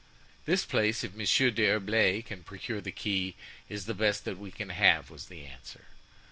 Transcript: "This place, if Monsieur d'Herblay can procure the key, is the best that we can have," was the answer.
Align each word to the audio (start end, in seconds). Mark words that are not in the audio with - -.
"This 0.45 0.65
place, 0.65 1.03
if 1.03 1.13
Monsieur 1.13 1.51
d'Herblay 1.51 2.23
can 2.23 2.41
procure 2.41 2.81
the 2.81 2.91
key, 2.91 3.35
is 3.69 3.85
the 3.85 3.93
best 3.93 4.25
that 4.25 4.39
we 4.39 4.49
can 4.49 4.69
have," 4.69 5.11
was 5.11 5.27
the 5.27 5.45
answer. 5.45 5.85